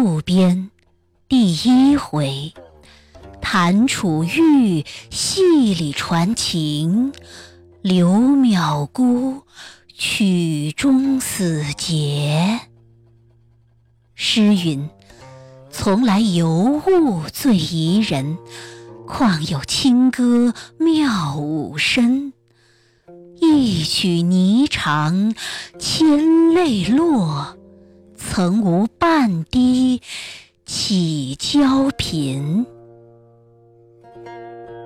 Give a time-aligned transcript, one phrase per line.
[0.00, 0.70] 渡边
[1.28, 2.52] 第一回，
[3.40, 7.12] 谭楚玉戏里传情，
[7.82, 9.42] 刘淼姑
[9.92, 12.60] 曲中死结。
[14.14, 14.88] 诗云
[15.68, 18.38] ：“从来尤物最宜人，
[19.04, 22.32] 况有清歌妙舞身。
[23.40, 25.34] 一曲霓裳
[25.76, 27.57] 千泪落。”
[28.38, 30.00] 曾无半滴
[30.64, 32.64] 起娇频。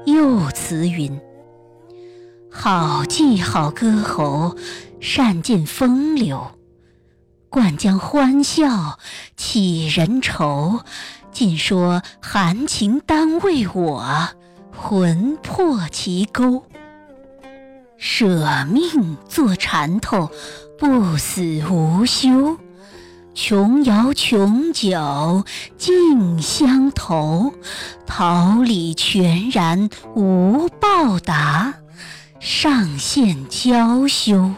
[0.07, 1.21] 又词云：
[2.51, 4.57] 好记好歌喉，
[5.01, 6.53] 善尽风流。
[7.51, 8.99] 惯将欢笑
[9.37, 10.81] 起人愁，
[11.31, 14.31] 尽说含情单为我，
[14.75, 16.65] 魂魄其钩。
[17.99, 20.31] 舍命做缠头，
[20.79, 22.57] 不死无休。
[23.35, 25.45] 琼瑶琼酒
[25.79, 27.55] 尽相投，
[28.07, 31.75] 桃李全然无报答，
[32.41, 34.51] 上线娇羞。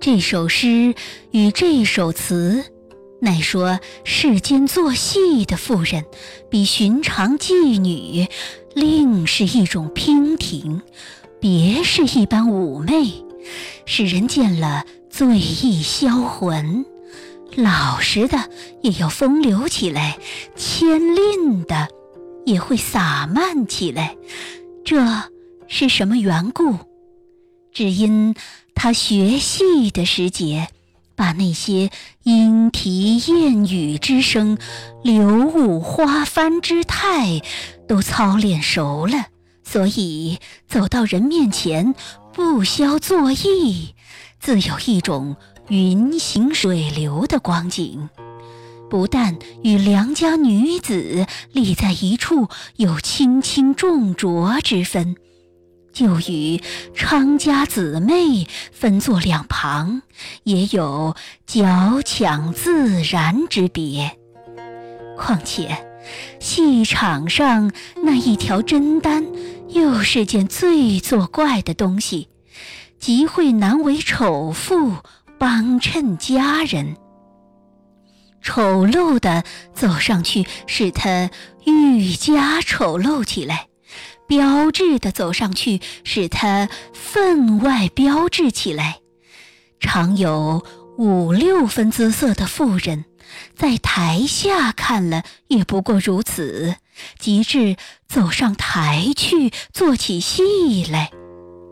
[0.00, 0.94] 这首诗
[1.32, 2.64] 与这首词，
[3.20, 6.06] 乃说世间做戏的妇人，
[6.48, 8.26] 比寻常妓女
[8.74, 10.80] 另是一种娉婷，
[11.38, 13.27] 别是一般妩媚。
[13.90, 16.84] 使人见了醉意销魂，
[17.56, 18.50] 老实的
[18.82, 20.18] 也要风流起来，
[20.54, 21.88] 谦吝的
[22.44, 24.14] 也会洒漫起来。
[24.84, 25.02] 这
[25.68, 26.76] 是什么缘故？
[27.72, 28.34] 只因
[28.74, 30.68] 他学戏的时节，
[31.16, 31.88] 把那些
[32.24, 34.58] 莺啼燕语之声、
[35.02, 37.40] 柳舞花翻之态
[37.88, 39.28] 都操练熟了，
[39.64, 41.94] 所以走到人面前。
[42.38, 43.96] 不消作意，
[44.38, 45.34] 自有一种
[45.66, 48.10] 云行水流的光景。
[48.88, 55.16] 不但与良家女子立在一处有轻轻重浊之分，
[55.92, 56.62] 就与
[56.94, 60.02] 昌家姊妹分作两旁，
[60.44, 64.16] 也有矫强自然之别。
[65.16, 65.84] 况且，
[66.38, 67.72] 戏场上
[68.04, 69.26] 那一条真丹。
[69.70, 72.28] 又是件最作怪的东西，
[72.98, 74.96] 极会难为丑妇
[75.38, 76.96] 帮衬佳人。
[78.40, 81.30] 丑陋的走上去，使他
[81.66, 83.66] 愈加丑陋起来；
[84.26, 89.00] 标致的走上去，使他分外标致起来。
[89.80, 90.64] 常有
[90.96, 93.04] 五六分姿色的妇人。
[93.54, 96.76] 在台下看了也不过如此，
[97.18, 97.76] 及至
[98.08, 101.10] 走上台去做起戏来，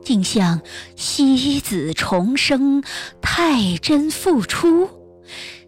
[0.04, 0.60] 竟像
[0.96, 2.82] 西子重生、
[3.20, 4.88] 太真复出，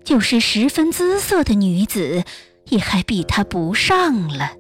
[0.05, 2.25] 就是十分姿色的女子，
[2.69, 4.53] 也还比她不上了。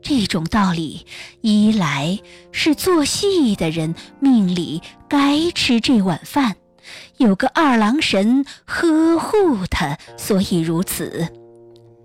[0.00, 1.04] 这种道理，
[1.40, 2.20] 一来
[2.52, 6.56] 是做戏的人命里该吃这碗饭。
[7.18, 11.26] 有个二郎神呵护他，所以如此；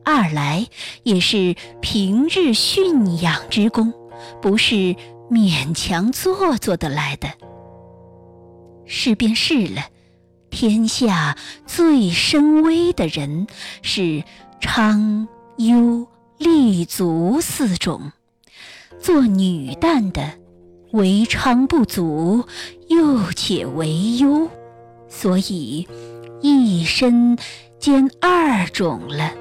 [0.04, 0.68] 二来
[1.04, 3.94] 也是平日驯养之功，
[4.42, 4.96] 不是
[5.32, 7.30] 勉强做做得来的。
[8.86, 9.84] 是便是了，
[10.50, 13.48] 天下最深微的人
[13.82, 14.24] 是
[14.60, 15.28] 昌、
[15.58, 16.06] 幽、
[16.38, 18.12] 立足四种，
[19.00, 20.34] 做女旦的，
[20.92, 22.46] 为昌不足，
[22.90, 24.50] 又且为幽。
[25.08, 25.88] 所以，
[26.42, 27.38] 一身
[27.80, 29.32] 兼二种了。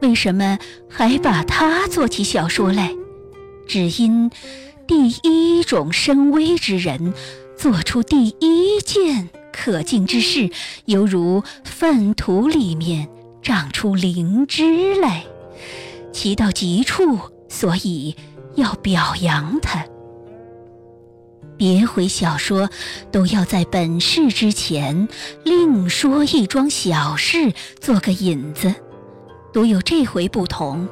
[0.00, 0.58] 为什么
[0.88, 2.92] 还把它做起小说来？
[3.66, 4.30] 只因
[4.86, 7.12] 第一种深微之人，
[7.56, 10.50] 做出第一件可敬之事，
[10.84, 13.08] 犹如粪土里面
[13.42, 15.24] 长出灵芝来，
[16.12, 17.18] 奇到极处，
[17.48, 18.14] 所以
[18.54, 19.84] 要表扬他。
[21.56, 22.68] 别回小说
[23.10, 25.08] 都要在本事之前
[25.42, 28.74] 另说一桩小事做个引子，
[29.56, 30.86] 独有这回不同，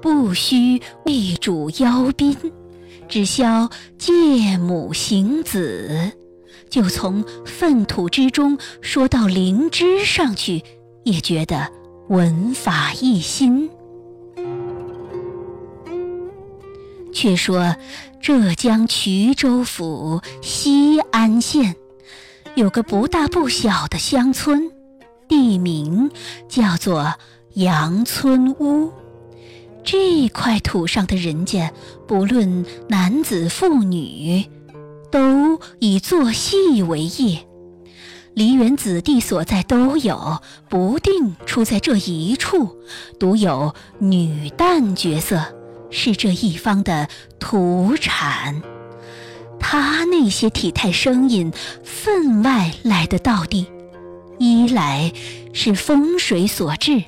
[0.00, 2.36] 不须为主邀宾，
[3.08, 3.68] 只消
[3.98, 6.12] 借母行子，
[6.70, 10.62] 就从粪土之中说到灵芝上去，
[11.02, 11.72] 也觉得
[12.08, 13.68] 文法一新。
[17.12, 17.74] 却说。
[18.22, 21.76] 浙江衢州府西安县
[22.54, 24.72] 有个不大不小的乡村，
[25.28, 26.10] 地名
[26.48, 27.12] 叫做
[27.54, 28.92] 杨村屋。
[29.84, 31.72] 这块土上的人家，
[32.08, 34.44] 不论男子妇女，
[35.10, 37.46] 都以做戏为业。
[38.34, 42.76] 梨园子弟所在都有，不定出在这一处。
[43.20, 45.40] 独有女旦角色
[45.90, 47.08] 是这一方的
[47.38, 48.62] 土产。
[49.60, 51.52] 他那些体态声音
[51.84, 53.66] 分外来得到地，
[54.38, 55.12] 一来
[55.52, 57.04] 是风水所致，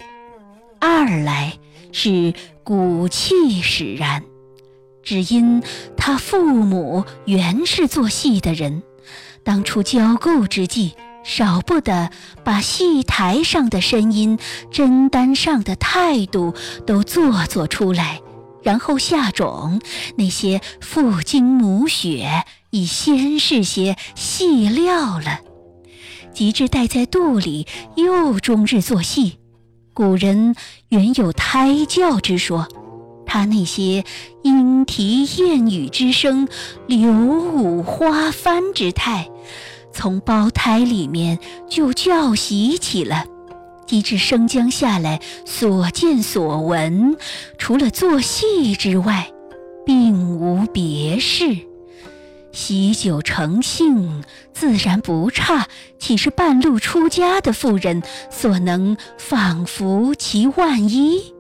[0.81, 1.59] 二来
[1.93, 2.35] 是
[2.65, 4.23] 骨气使然。
[5.03, 5.63] 只因
[5.97, 8.83] 他父母原是做戏的人，
[9.45, 12.11] 当初交媾之际，少不得
[12.43, 14.37] 把戏台上的声音、
[14.73, 18.21] 真丹上的态度都做作出来，
[18.65, 19.81] 然后下种
[20.17, 25.41] 那些父精母血，已先是些戏料了，
[26.35, 29.39] 及至带在肚里，又终日做戏。
[29.97, 30.55] 古人
[30.91, 32.69] 原有胎教之说。
[33.25, 34.05] 他那些
[34.43, 36.47] 莺啼燕语之声、
[36.87, 39.31] 柳舞花翻之态，
[39.93, 43.25] 从胞胎里面就教习起了，
[43.87, 47.17] 及至生将下来，所见所闻，
[47.57, 49.33] 除了做戏之外，
[49.87, 51.57] 并无别事。
[52.57, 54.25] 喜酒成性，
[54.55, 55.69] 自然不差，
[55.99, 61.35] 岂是半路出家的妇人所能仿佛其万一？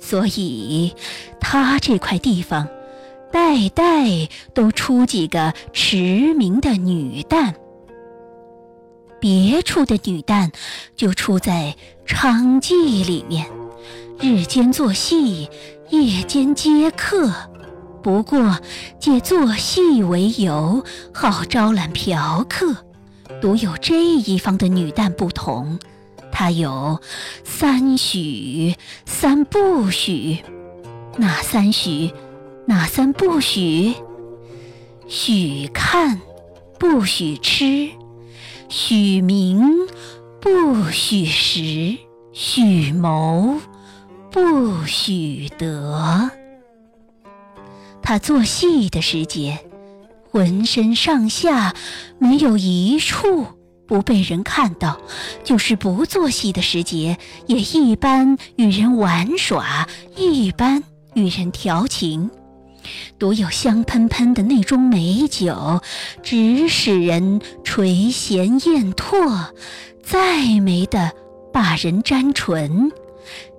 [0.00, 0.92] 所以，
[1.40, 2.66] 他这块地方，
[3.30, 7.54] 代代都出几个驰名的女旦。
[9.20, 10.50] 别处的女旦，
[10.96, 11.76] 就出在
[12.08, 13.46] 娼妓里面，
[14.20, 15.48] 日间做戏，
[15.90, 17.32] 夜间接客。
[18.06, 18.60] 不过
[19.00, 22.76] 借做戏为由，好招揽嫖客。
[23.40, 25.80] 独有这一方的女旦不同。
[26.30, 27.00] 她有
[27.42, 28.76] 三许
[29.06, 30.38] 三不许，
[31.16, 32.12] 哪三许？
[32.66, 33.94] 哪三不许？
[35.08, 36.20] 许看，
[36.78, 37.88] 不许吃；
[38.68, 39.68] 许名，
[40.40, 41.98] 不许食；
[42.32, 43.56] 许谋，
[44.30, 46.30] 不许得。
[48.08, 49.58] 他做戏的时节，
[50.30, 51.74] 浑身上下
[52.20, 53.46] 没有一处。
[53.88, 55.00] 不被人看到，
[55.42, 57.18] 就是不做戏的时节，
[57.48, 62.30] 也一般与人玩耍，一般与人调情。
[63.18, 65.80] 独有香喷喷的那种美酒，
[66.22, 69.48] 只使人垂涎艳唾，
[70.04, 71.10] 再没的
[71.52, 72.92] 把人沾唇。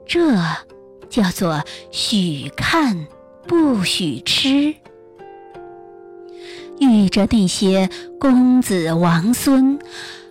[0.08, 0.38] 这
[1.10, 3.08] 叫做许看，
[3.48, 4.76] 不许吃。
[6.80, 7.90] 遇着那些
[8.20, 9.80] 公子王孙。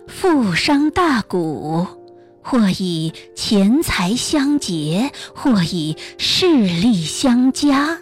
[0.07, 1.97] 富商大贾，
[2.41, 7.99] 或以钱财相结，或以势力相加，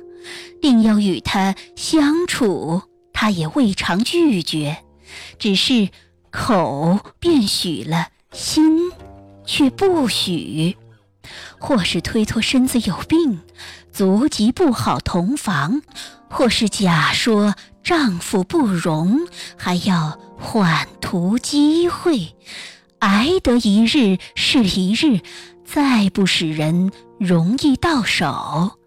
[0.62, 4.77] 定要与他相处，他也未尝拒绝，
[5.39, 5.89] 只是
[6.29, 8.91] 口便许了，心
[9.47, 10.75] 却不许；
[11.57, 13.39] 或是推脱身子有病，
[13.95, 15.80] 足疾不好同房；
[16.30, 19.21] 或是假说丈夫不容，
[19.57, 20.19] 还要。
[20.38, 22.36] 缓图机会，
[23.00, 25.21] 挨得一日是一日，
[25.63, 28.77] 再不使人容易到手，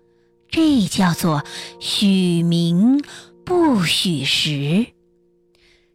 [0.50, 1.42] 这叫做
[1.80, 3.02] 许名
[3.47, 4.88] 不许实。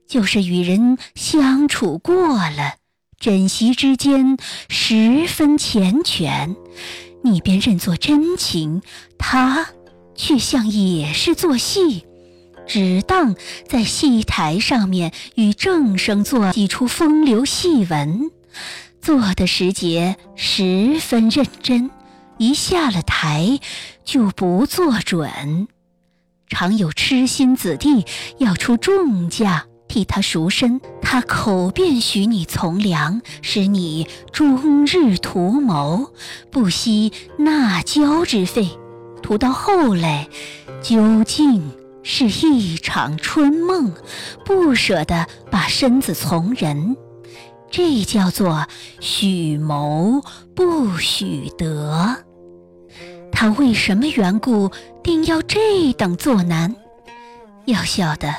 [0.07, 2.15] 就是与人相处过
[2.49, 2.77] 了，
[3.19, 4.37] 枕席之间
[4.69, 6.55] 十分缱绻，
[7.23, 8.81] 你便认作真情，
[9.17, 9.67] 他
[10.13, 12.05] 却像也是做戏。
[12.65, 13.35] 只当
[13.67, 18.31] 在戏台上面与正生做几出风流戏文，
[19.01, 21.89] 做的时节十分认真，
[22.37, 23.59] 一下了台
[24.05, 25.67] 就不做准。
[26.47, 28.05] 常有痴心子弟
[28.37, 36.09] 要出重价替他赎身，他口便许你从良，使你终日图谋，
[36.49, 38.69] 不惜纳交之费。
[39.21, 40.27] 图到后来，
[40.81, 41.61] 究竟。
[42.05, 43.93] 是一场春梦，
[44.43, 46.97] 不舍得把身子从人，
[47.71, 48.67] 这叫做
[48.99, 50.21] 许谋
[50.53, 52.17] 不许得。
[53.31, 54.69] 他为什么缘故
[55.01, 56.75] 定要这等作难？
[57.67, 58.35] 要晓得，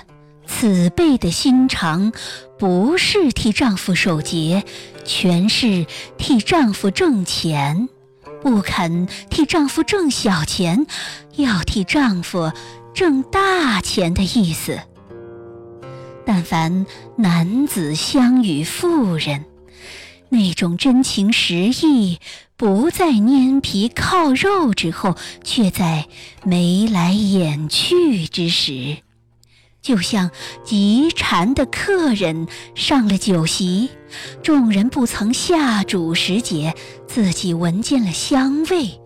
[0.46, 2.12] 此辈的心肠，
[2.58, 4.64] 不是替丈夫守节，
[5.04, 5.86] 全是
[6.16, 7.88] 替丈夫挣钱，
[8.42, 10.86] 不肯替丈夫挣小钱，
[11.36, 12.52] 要替丈夫。
[12.94, 14.78] 挣大钱的意思。
[16.24, 16.86] 但凡
[17.16, 19.46] 男子相与妇人，
[20.28, 22.20] 那种真情实意，
[22.56, 26.06] 不在拈皮靠肉之后，却在
[26.44, 28.98] 眉来眼去之时。
[29.84, 30.30] 就像
[30.64, 33.90] 极馋的客人上了酒席，
[34.42, 36.74] 众人不曾下主时节，
[37.06, 38.98] 自己闻见了香味，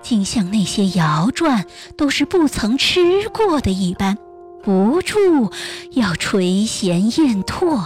[0.00, 1.64] 竟像那些肴馔
[1.96, 4.16] 都是不曾吃过的一般，
[4.62, 5.50] 不住
[5.90, 7.84] 要垂涎咽唾，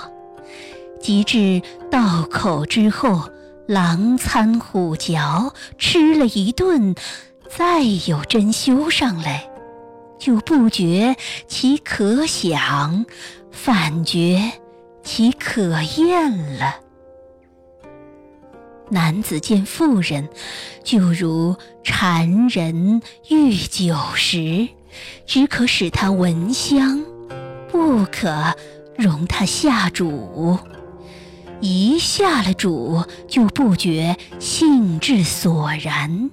[1.01, 3.31] 及至到口之后，
[3.67, 6.95] 狼餐虎嚼，吃了一顿，
[7.49, 9.49] 再有真修上来。
[10.19, 13.05] 就不觉其可想，
[13.51, 14.53] 反觉
[15.03, 16.77] 其可厌了。
[18.89, 20.29] 男子见妇人，
[20.85, 24.69] 就如馋人遇酒食，
[25.27, 27.05] 只可使他闻香，
[27.69, 28.55] 不可
[28.97, 30.59] 容他下煮。
[31.61, 36.31] 一下了煮，就不觉兴致索然。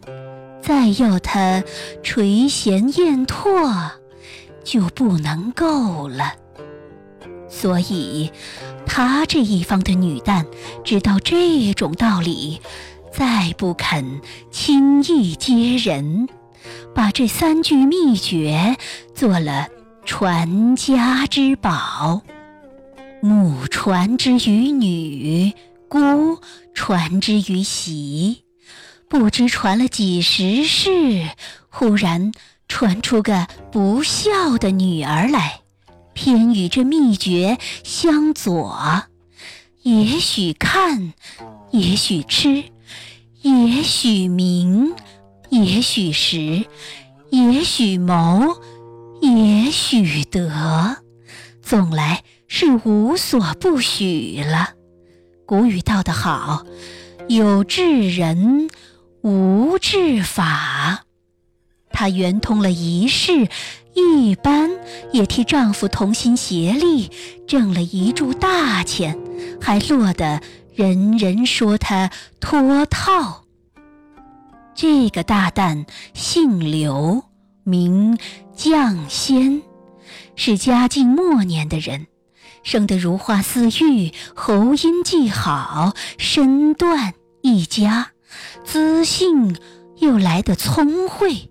[0.64, 1.62] 再要他
[2.02, 3.92] 垂涎咽唾，
[4.64, 6.34] 就不能够了。
[7.50, 8.32] 所以，
[8.86, 10.46] 他这一方的女旦
[10.86, 12.62] 知道这种道理，
[13.12, 16.30] 再不肯轻易接人，
[16.96, 18.78] 把这三句秘诀
[19.14, 19.68] 做了
[20.06, 22.22] 传家之宝。
[23.22, 25.54] 母传之于女，
[25.90, 26.40] 姑
[26.74, 28.43] 传之于媳。
[29.14, 31.30] 不知传了几十世，
[31.70, 32.32] 忽然
[32.68, 35.60] 传出个不孝的女儿来，
[36.14, 39.04] 偏与这秘诀相左。
[39.84, 41.14] 也许看，
[41.70, 42.64] 也许吃，
[43.44, 44.96] 也许明，
[45.52, 46.66] 也许识，
[47.30, 48.58] 也许谋，
[49.22, 50.98] 也许得，
[51.62, 54.72] 总来是无所不许了。
[55.46, 56.66] 古语道得好
[57.30, 58.72] ：“有智人。”
[59.24, 61.06] 无治法，
[61.92, 63.48] 她圆通了一世，
[63.94, 64.70] 一般
[65.14, 67.10] 也替丈夫同心协力
[67.48, 69.18] 挣了一注大钱，
[69.62, 70.42] 还落得
[70.76, 72.12] 人人说她
[72.42, 73.46] 脱套。
[74.76, 77.24] 这个大旦姓刘，
[77.64, 78.18] 名
[78.58, 79.62] 绛仙，
[80.36, 82.08] 是嘉靖末年的人，
[82.62, 88.10] 生得如花似玉，喉音既好，身段一佳。
[88.64, 89.56] 资性
[89.98, 91.50] 又来得聪慧，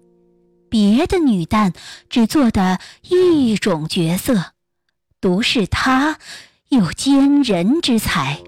[0.69, 1.75] 别的女旦
[2.09, 4.53] 只做的一种角色，
[5.21, 6.19] 独是她
[6.69, 8.41] 有奸人之才，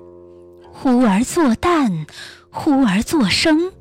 [0.73, 2.07] 忽而做旦，
[2.50, 3.73] 忽而做生，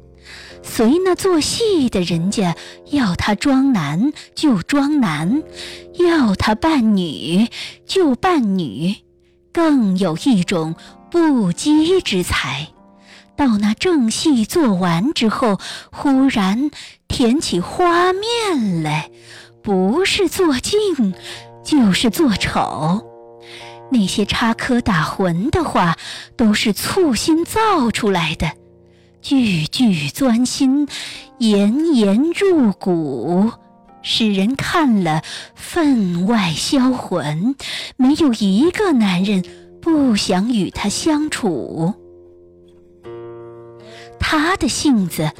[0.61, 2.55] 随那做戏的人家
[2.91, 5.43] 要她装男就装男，
[5.93, 7.47] 要她扮女
[7.85, 8.95] 就扮女，
[9.53, 10.75] 更有一种
[11.09, 12.72] 不羁之才。
[13.45, 15.59] 到那正戏做完之后，
[15.91, 16.71] 忽然
[17.09, 19.11] 填起花面来，
[19.61, 21.13] 不是做净，
[21.61, 23.05] 就是做丑。
[23.91, 25.97] 那些插科打诨的话，
[26.37, 28.53] 都是醋心造出来的，
[29.21, 30.87] 句句钻心，
[31.39, 33.51] 言言入骨，
[34.01, 35.21] 使人看了
[35.53, 37.57] 分外销魂，
[37.97, 39.43] 没有一个男人
[39.81, 41.93] 不想与他相处。
[44.25, 45.31] 他的性子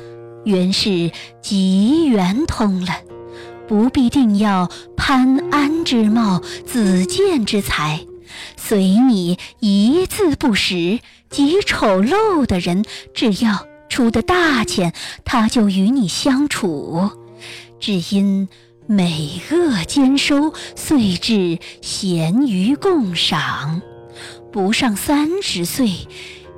[0.43, 1.09] 原是
[1.41, 2.93] 极圆通了，
[3.65, 8.05] 不必定要潘安之貌、子建之才，
[8.57, 10.99] 随你一字不识、
[11.29, 17.09] 极丑陋的人，只要出的大钱，他就与你相处。
[17.79, 18.49] 只因
[18.85, 23.81] 美恶兼收，遂至咸鱼共赏。
[24.51, 25.89] 不上三十岁，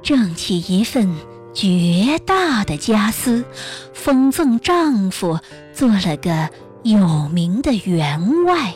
[0.01, 1.15] 挣起一份。
[1.55, 3.45] 绝大的家私，
[3.93, 5.39] 封赠丈夫，
[5.73, 6.49] 做了个
[6.83, 8.75] 有名的员外。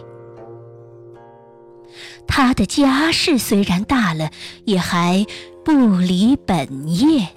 [2.26, 4.32] 他的家事虽然大了，
[4.64, 5.26] 也还
[5.66, 7.28] 不离本业，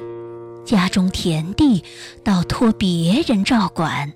[0.64, 1.82] 家中田地
[2.22, 4.12] 倒托别人照管，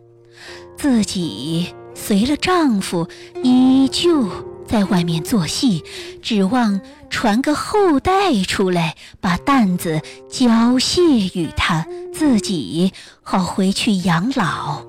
[0.77, 3.09] 自己随了丈夫，
[3.43, 4.29] 依旧
[4.67, 5.83] 在外面做戏，
[6.23, 6.81] 指望。
[7.09, 11.03] 传个后代出来，把担子交卸
[11.35, 12.93] 与他，自己
[13.23, 14.85] 好回去养老。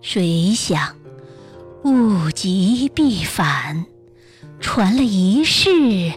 [0.00, 0.96] 谁想
[1.82, 3.84] 物极必反，
[4.60, 6.12] 传了一世，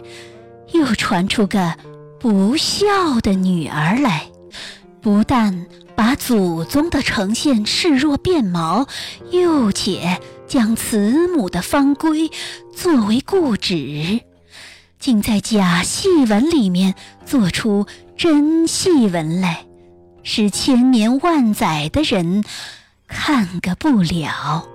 [0.72, 1.74] 又传出个
[2.20, 4.30] 不孝的女儿来，
[5.02, 5.66] 不但
[5.98, 8.86] 把祖宗的呈现视若变毛，
[9.32, 12.30] 又且将慈母的方规
[12.72, 14.20] 作为固旨。
[15.00, 16.94] 竟在假戏文里面
[17.26, 17.84] 做出
[18.16, 19.66] 真戏文来，
[20.22, 22.44] 使千年万载的人
[23.08, 24.68] 看个不了。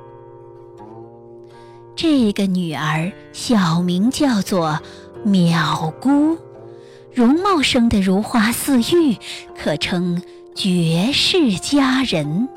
[1.95, 4.77] 这个女儿小名叫做
[5.25, 6.37] 淼姑，
[7.13, 9.15] 容貌生得如花似玉，
[9.57, 10.21] 可称
[10.55, 12.49] 绝世佳人。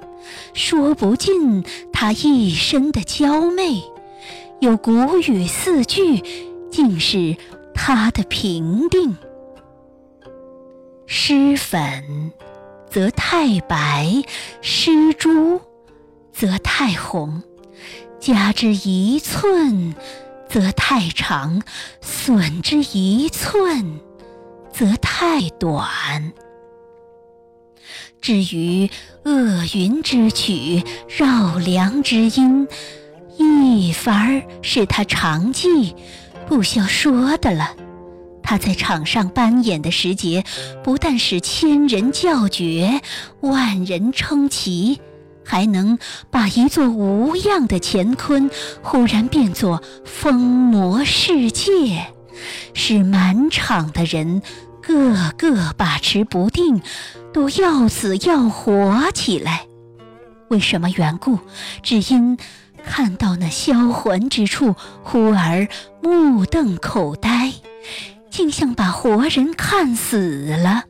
[0.55, 3.83] 说不尽她一身的娇媚，
[4.61, 6.23] 有古语四句，
[6.71, 7.37] 竟是
[7.75, 9.17] 她的评定。
[11.07, 12.33] 施粉，
[12.91, 14.25] 则太白；
[14.61, 15.61] 施朱，
[16.33, 17.43] 则太红。
[18.19, 19.95] 加之一寸，
[20.49, 21.61] 则太长；
[22.00, 24.00] 损之一寸，
[24.73, 26.33] 则太短。
[28.26, 28.90] 至于
[29.23, 30.83] 厄云之曲、
[31.16, 32.66] 绕梁之音，
[33.38, 35.95] 一凡儿是他常记，
[36.49, 37.76] 不消说的了。
[38.42, 40.42] 他在场上扮演的时节，
[40.83, 43.00] 不但使千人叫绝，
[43.42, 45.00] 万人称奇，
[45.45, 45.97] 还能
[46.28, 48.50] 把一座无恙的乾坤
[48.83, 52.09] 忽然变作疯魔世界，
[52.75, 54.42] 使满场的人
[54.87, 56.81] 个个把持不定，
[57.33, 59.66] 都要死要活起来。
[60.49, 61.40] 为什么缘故？
[61.83, 62.38] 只因
[62.85, 65.66] 看到那销魂之处，忽而
[66.00, 67.52] 目瞪口呆。
[68.31, 70.85] 竟像把活人看死了，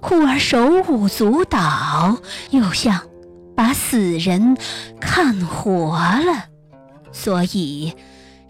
[0.00, 2.20] 忽而手舞足蹈；
[2.50, 3.00] 又像
[3.56, 4.56] 把死人
[5.00, 6.46] 看活了。
[7.12, 7.94] 所以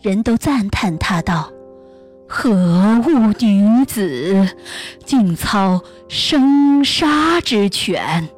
[0.03, 1.53] 人都赞叹他道
[2.33, 2.49] ：“何
[3.09, 4.49] 物女子，
[5.05, 8.29] 竟操生杀之权？”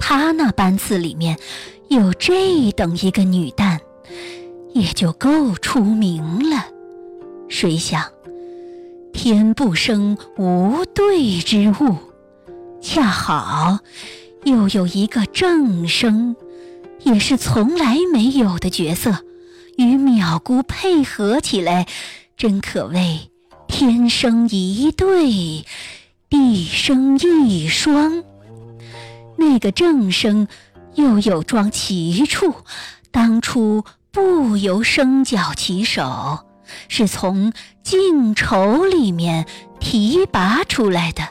[0.00, 1.38] 他那班次里面
[1.88, 3.78] 有这等一个女旦，
[4.72, 6.64] 也就够出名了。
[7.50, 8.02] 谁想？
[9.12, 11.98] 天不生无对之物，
[12.80, 13.80] 恰好
[14.44, 16.34] 又有一个正生，
[17.02, 19.18] 也是从来没有的角色，
[19.76, 21.86] 与淼姑配合起来，
[22.36, 23.30] 真可谓
[23.66, 25.64] 天生一对，
[26.28, 28.22] 地生一双。
[29.36, 30.46] 那个正生
[30.94, 32.54] 又有桩奇处，
[33.10, 36.46] 当初不由生脚起手。
[36.88, 39.46] 是从净丑里面
[39.80, 41.28] 提拔出来的。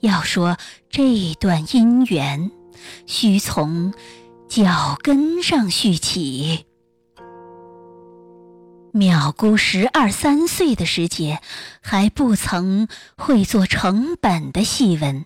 [0.00, 0.56] 要说
[0.90, 2.50] 这段姻缘，
[3.06, 3.92] 须从
[4.48, 6.64] 脚跟上续起。
[8.98, 11.40] 淼姑十二三岁的时节，
[11.80, 15.24] 还不曾会做成本的戏文，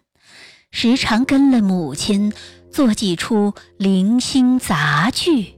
[0.70, 2.32] 时常跟了母亲
[2.70, 5.54] 做几出零星杂剧。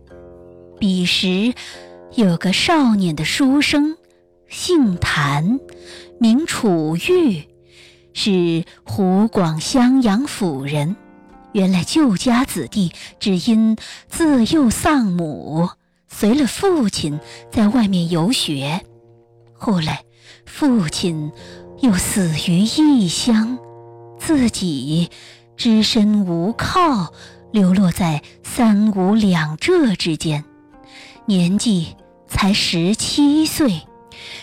[0.79, 1.55] 彼时。
[2.16, 3.96] 有个少年的书生，
[4.48, 5.59] 姓谭，
[6.20, 7.48] 名楚玉，
[8.12, 10.94] 是湖广襄阳府人。
[11.50, 13.77] 原来旧家子弟，只因
[14.09, 15.70] 自幼丧母，
[16.16, 17.18] 随了父亲
[17.50, 18.81] 在外面游学。
[19.53, 20.05] 后来
[20.46, 21.33] 父亲
[21.81, 23.59] 又死于异乡，
[24.16, 25.11] 自己
[25.57, 27.12] 只身无靠，
[27.50, 30.44] 流落在三五两浙之间，
[31.27, 31.96] 年纪。
[32.27, 33.83] 才十七岁，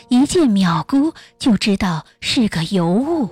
[0.07, 3.27] 一见淼姑就知道是个尤物，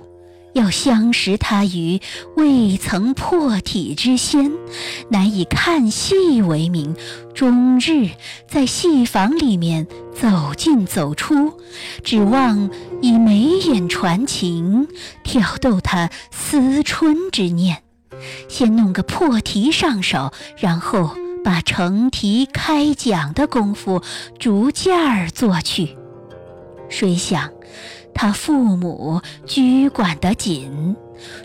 [0.52, 2.00] 要相识他于
[2.36, 4.52] 未曾破体之先，
[5.08, 6.94] 乃以看戏为名，
[7.34, 8.10] 终日
[8.48, 11.54] 在戏房里面走进走出，
[12.02, 14.88] 指望以眉眼传情，
[15.22, 17.78] 挑逗他思春之念，
[18.48, 21.16] 先弄个破题上手，然后。
[21.42, 24.02] 把成题开讲的功夫
[24.38, 25.96] 逐渐儿做去，
[26.90, 27.50] 谁想
[28.14, 30.96] 他父母居管得紧，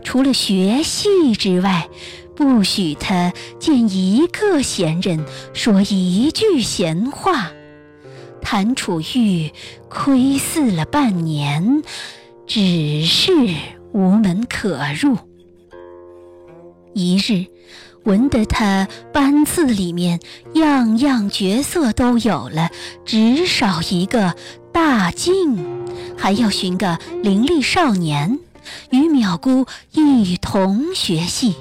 [0.03, 1.87] 除了学戏之外，
[2.35, 7.51] 不许他见一个闲人，说一句闲话。
[8.41, 9.51] 谭楚玉
[9.89, 11.81] 窥伺了半年，
[12.45, 13.31] 只是
[13.93, 15.17] 无门可入。
[16.93, 17.45] 一日。
[18.05, 20.19] 闻得他班次里面
[20.53, 22.69] 样样角色都有了，
[23.03, 24.35] 只少一个
[24.71, 25.65] 大静，
[26.15, 28.39] 还要寻个伶俐少年
[28.91, 31.55] 与淼姑一同学戏。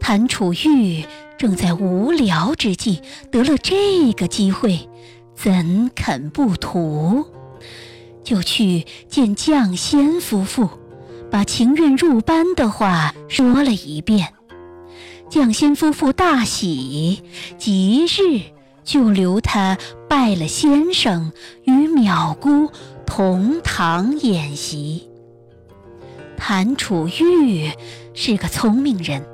[0.00, 1.04] 谭楚玉
[1.36, 3.00] 正在无聊之际，
[3.30, 4.88] 得了这个机会，
[5.34, 7.26] 怎肯不图？
[8.22, 10.68] 就去见绛仙夫妇，
[11.32, 14.32] 把情愿入班的话说了一遍。
[15.32, 17.22] 绛仙夫妇大喜，
[17.56, 18.42] 即日
[18.84, 21.32] 就留他拜了先生，
[21.64, 22.70] 与淼姑
[23.06, 25.08] 同堂演习。
[26.36, 27.72] 谭楚玉
[28.12, 29.24] 是个聪明人，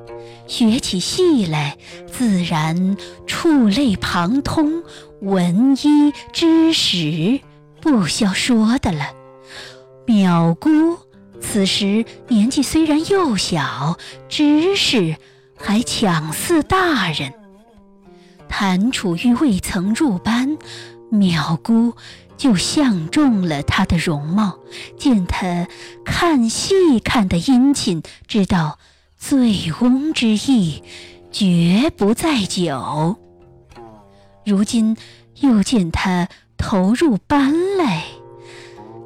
[0.47, 4.85] 学起戏来，自然触类旁通，
[5.21, 7.41] 闻一知十，
[7.81, 9.15] 不消说的了。
[10.07, 10.97] 淼姑
[11.41, 15.17] 此时年纪虽然幼小，知识
[15.59, 17.33] 还强似大人。
[18.49, 20.57] 谭楚玉未曾入班，
[21.12, 21.94] 淼姑
[22.37, 24.59] 就相中了他的容貌，
[24.97, 25.68] 见他
[26.05, 28.79] 看戏看得殷勤，知道
[29.18, 30.83] 醉翁之意
[31.31, 33.16] 绝不在酒。
[34.47, 34.97] 如今
[35.40, 38.05] 又见他投入班来，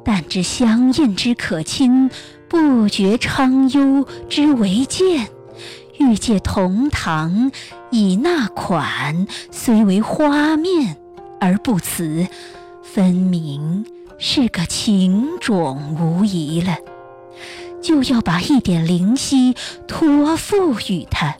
[0.05, 2.09] 但知相印之可亲，
[2.47, 5.27] 不觉昌幽之为贱。
[5.99, 7.51] 欲借同堂
[7.91, 10.97] 以纳款，虽为花面
[11.39, 12.27] 而不辞，
[12.81, 13.85] 分明
[14.17, 16.77] 是个情种无疑了。
[17.81, 19.55] 就要把一点灵犀
[19.87, 21.35] 托付与他，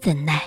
[0.00, 0.42] 怎奈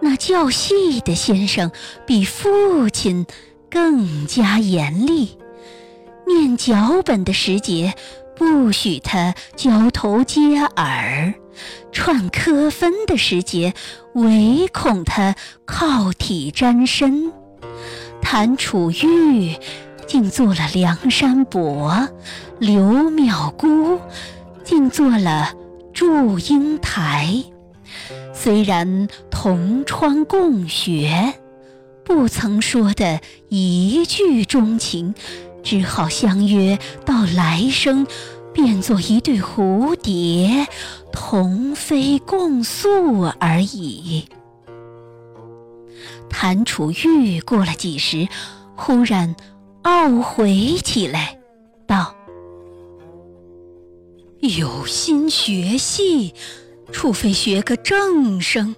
[0.00, 1.70] 那教戏的先生
[2.06, 3.26] 比父亲
[3.70, 5.36] 更加严厉，
[6.26, 7.94] 念脚本的时节
[8.36, 11.34] 不许他交头接耳。
[11.90, 13.72] 串科分的时节，
[14.12, 17.32] 唯恐他靠体沾身。
[18.20, 19.56] 谭楚玉
[20.06, 22.08] 竟做了梁山伯，
[22.58, 23.98] 刘淼姑
[24.62, 25.54] 竟做了
[25.94, 27.42] 祝英台。
[28.34, 31.32] 虽然同窗共学，
[32.04, 35.14] 不曾说的一句钟情，
[35.66, 38.06] 只好相约到来生。
[38.52, 40.66] 变作一对蝴蝶，
[41.12, 44.24] 同飞共宿而已。
[46.30, 48.26] 谭楚玉过了几时，
[48.74, 49.36] 忽然
[49.82, 51.38] 懊悔起来，
[51.86, 52.16] 道
[54.40, 56.32] ：“有心学戏，
[56.90, 58.74] 除非学个正生，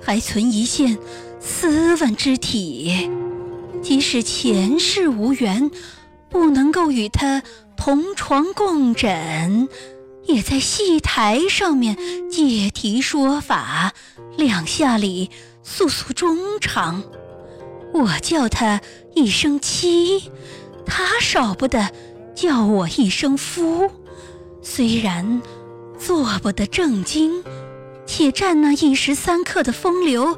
[0.00, 0.96] 还存一线
[1.38, 3.10] 斯文之体。
[3.82, 5.70] 即使前世无缘，
[6.30, 7.42] 不能够与他。”
[7.80, 9.68] 同床共枕，
[10.24, 11.96] 也在戏台上面
[12.28, 13.94] 借题说法，
[14.36, 15.30] 两下里
[15.62, 17.04] 诉诉衷肠。
[17.94, 18.80] 我叫他
[19.14, 20.30] 一声妻，
[20.84, 21.92] 他少不得
[22.34, 23.88] 叫我一声夫。
[24.60, 25.40] 虽然
[25.96, 27.44] 做不得正经，
[28.06, 30.36] 且占那一时三刻的风流，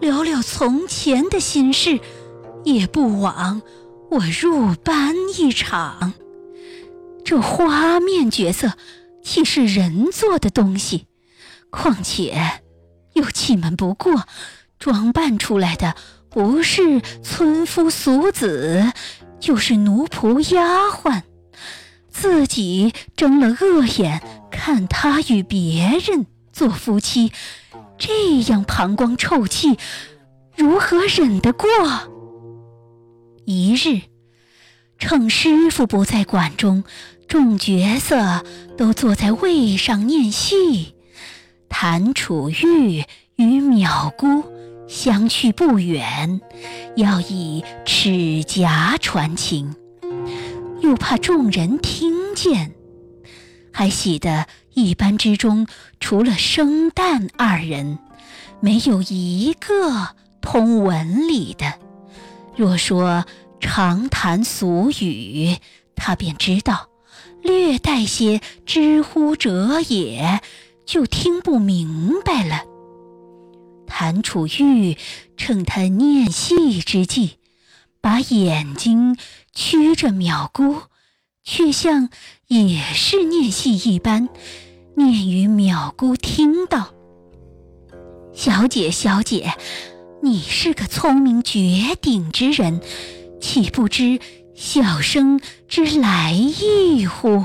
[0.00, 2.00] 聊聊从前的心事，
[2.64, 3.60] 也不枉
[4.10, 6.14] 我入班一场。
[7.24, 8.72] 这花面角色
[9.22, 11.06] 岂是人做的东西？
[11.70, 12.62] 况且
[13.12, 14.24] 又气门不过，
[14.78, 15.94] 装扮出来的
[16.30, 18.92] 不是村夫俗子，
[19.38, 21.22] 就是奴仆丫鬟，
[22.08, 27.30] 自己睁了恶眼看他与别人做夫妻，
[27.98, 29.76] 这样膀胱臭气，
[30.56, 31.68] 如何忍得过？
[33.50, 34.02] 一日，
[34.98, 36.84] 趁师傅不在馆中。
[37.28, 38.44] 众角色
[38.76, 40.94] 都坐在位上念戏，
[41.70, 43.04] 谭楚玉
[43.36, 44.44] 与淼姑
[44.86, 46.42] 相去不远，
[46.94, 49.74] 要以齿颊传情，
[50.82, 52.74] 又怕众人听见，
[53.72, 55.66] 还喜得一班之中
[56.00, 57.98] 除了生旦二人，
[58.60, 60.08] 没有一个
[60.42, 61.87] 通文理的。
[62.58, 63.24] 若说
[63.60, 65.56] 长谈俗语，
[65.94, 66.88] 他便知道。
[67.40, 70.40] 略带些知乎者也，
[70.84, 72.64] 就听不明白了。
[73.86, 74.98] 谭楚玉
[75.36, 77.38] 趁他念戏之际，
[78.00, 79.16] 把眼睛
[79.54, 80.82] 曲着淼姑，
[81.44, 82.08] 却像
[82.48, 84.28] 也是念戏一般，
[84.96, 86.88] 念与淼姑听到
[88.34, 89.52] ：“小姐，小姐，
[90.22, 92.80] 你是个聪明绝顶之人，
[93.40, 94.20] 岂不知？”
[94.58, 97.44] 小生之来意乎？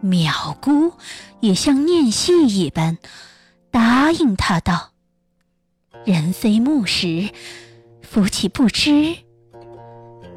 [0.00, 0.92] 淼姑
[1.40, 2.96] 也像念戏一般，
[3.72, 4.90] 答应他道
[6.06, 7.30] ：“人非木石，
[8.02, 9.16] 夫妻不知，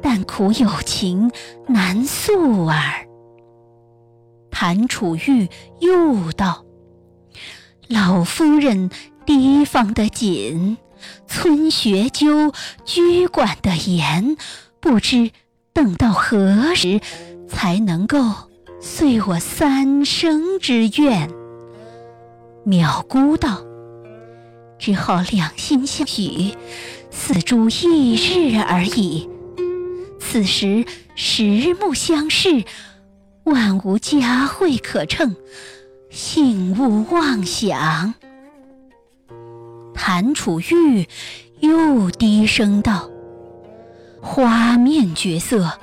[0.02, 1.30] 但苦有情
[1.68, 3.06] 难诉耳。”
[4.50, 6.64] 谭楚玉又道
[7.86, 8.90] ：“老夫人
[9.26, 10.76] 提防得紧，
[11.26, 12.52] 村学究
[12.84, 14.36] 居管得严。”
[14.80, 15.30] 不知
[15.72, 17.00] 等到何时
[17.48, 18.18] 才能够
[18.80, 21.30] 遂我三生之愿？
[22.66, 23.62] 淼姑道
[24.80, 26.56] ：“只好两心相许，
[27.12, 29.28] 死诸一日而已。
[30.18, 32.64] 此时十目相视，
[33.44, 35.36] 万无佳会可乘，
[36.10, 38.14] 幸勿妄想。”
[40.04, 41.06] 谭楚玉
[41.60, 43.08] 又低声道
[44.20, 45.78] ：“花面绝色，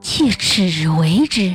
[0.00, 1.54] 妾只为之。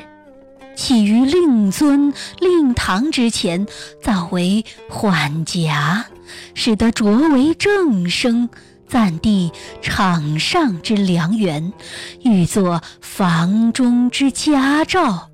[0.75, 3.65] 岂于令尊、令堂之前，
[4.03, 6.05] 早为缓颊，
[6.53, 8.49] 使得擢为正声，
[8.87, 11.73] 暂递场上之良缘，
[12.21, 15.31] 欲作房中之佳兆，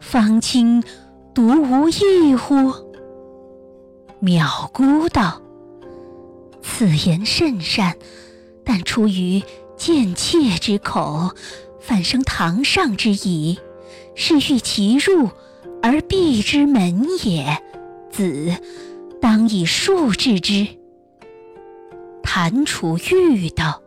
[0.00, 0.82] 方卿
[1.34, 2.72] 独无异乎？”
[4.24, 5.43] 淼姑道。
[6.66, 7.94] 此言甚善，
[8.64, 9.42] 但出于
[9.76, 11.30] 贱妾之口，
[11.78, 13.58] 反生堂上之疑，
[14.14, 15.30] 是欲其入
[15.82, 17.62] 而闭之门也。
[18.10, 18.56] 子
[19.20, 20.66] 当以术治之。
[22.22, 23.82] 谭楚玉道：“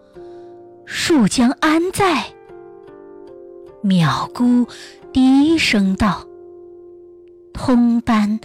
[0.85, 2.25] 术将安在？”
[3.83, 4.67] 淼姑
[5.11, 6.27] 低声道
[7.53, 8.39] ：“通班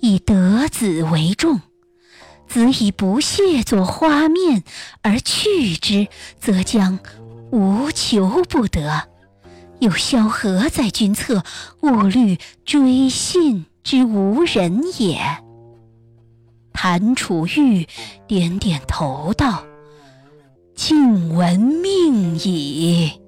[0.00, 1.60] 以得子为重。”
[2.48, 4.64] 子以不屑作花面
[5.02, 6.08] 而去之，
[6.40, 6.98] 则将
[7.52, 9.08] 无求不得。
[9.80, 11.44] 又萧何在君侧，
[11.82, 15.20] 勿虑追信之无人也。
[16.72, 17.86] 谭楚玉
[18.26, 19.64] 点点头道
[20.74, 23.20] ：“敬闻命矣。”